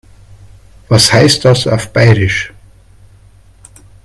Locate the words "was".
0.89-1.13